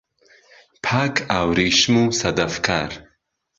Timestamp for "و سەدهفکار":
2.01-2.91